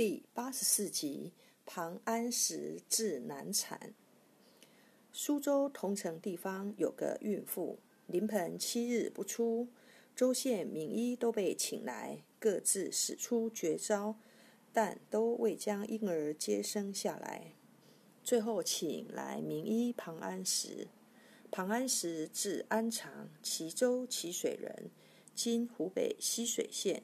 [0.00, 1.30] 第八十四集：
[1.66, 3.92] 庞安石治难产。
[5.12, 9.68] 苏州桐城地方有个孕妇，临盆七日不出，
[10.16, 14.16] 州县名医都被请来，各自使出绝招，
[14.72, 17.52] 但都未将婴儿接生下来。
[18.24, 20.88] 最后请来名医庞安石。
[21.50, 24.90] 庞安石字安常，齐州齐水人，
[25.34, 27.02] 今湖北浠水县。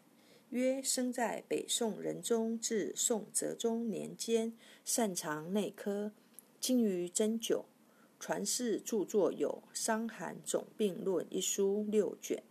[0.50, 6.12] 约生在北宋仁宗至宋哲宗年间，擅长内科，
[6.60, 7.64] 精于针灸。
[8.18, 12.42] 传世著作有《伤寒总病论》一书六卷。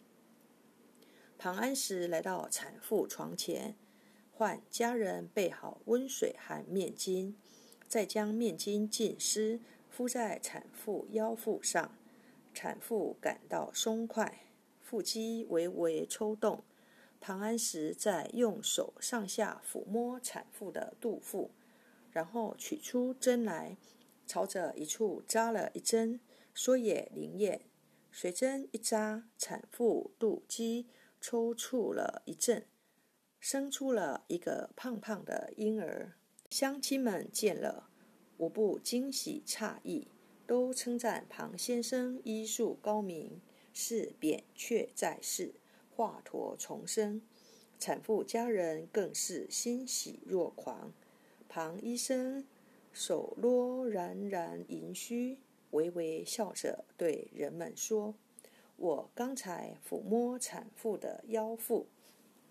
[1.37, 3.75] 庞安石来到产妇床前，
[4.31, 7.33] 唤家人备好温水和面巾，
[7.87, 11.97] 再将面巾浸湿，敷在产妇腰腹上。
[12.53, 14.43] 产妇感到松快，
[14.81, 16.63] 腹肌微微抽动。
[17.27, 21.49] 唐安石在用手上下抚摸产妇的肚腹，
[22.11, 23.77] 然后取出针来，
[24.27, 26.19] 朝着一处扎了一针，
[26.53, 27.61] 说也灵验。
[28.11, 30.85] 随针一扎，产妇肚肌
[31.19, 32.67] 抽搐了一阵，
[33.39, 36.13] 生出了一个胖胖的婴儿。
[36.51, 37.89] 乡亲们见了，
[38.37, 40.09] 无不惊喜诧异，
[40.45, 43.41] 都称赞庞先生医术高明，
[43.73, 45.55] 是扁鹊在世。
[45.95, 47.21] 华佗重生，
[47.79, 50.91] 产妇家人更是欣喜若狂。
[51.47, 52.45] 庞医生
[52.91, 55.37] 手落冉冉银须，
[55.71, 58.13] 微微笑着对人们说
[58.75, 61.87] ：“我刚才抚摸产妇的腰腹，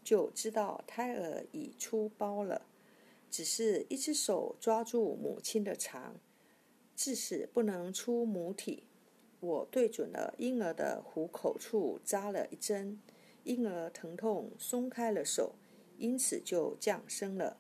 [0.03, 2.63] 就知道胎儿已出包了。
[3.31, 6.17] 只是一只手抓住母亲的肠，
[6.97, 8.85] 致使不能出母体。
[9.41, 12.99] 我对准了婴儿的虎口处扎了一针。”
[13.45, 15.55] 婴儿疼痛松开了手，
[15.99, 17.59] 因此就降生了。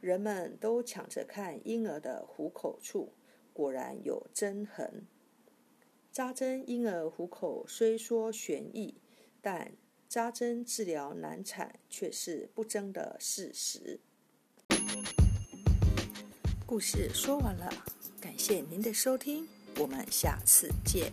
[0.00, 3.12] 人们都抢着看婴儿的虎口处，
[3.52, 5.06] 果然有针痕。
[6.12, 8.94] 扎针婴儿虎口虽说悬异，
[9.40, 9.72] 但
[10.08, 14.00] 扎针治疗难产却是不争的事实。
[16.64, 17.72] 故事说完了，
[18.20, 21.12] 感谢您的收听，我们下次见。